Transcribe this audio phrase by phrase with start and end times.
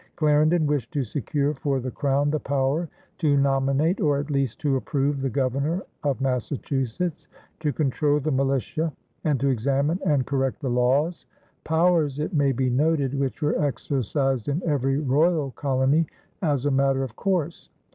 [0.15, 4.75] Clarendon wished to secure for the Crown the power to nominate or at least to
[4.75, 7.27] approve the governor of Massachusetts,
[7.59, 8.91] to control the militia,
[9.25, 11.27] and to examine and correct the laws
[11.63, 16.07] powers, it may be noted, which were exercised in every royal colony
[16.41, 17.69] as a matter of course.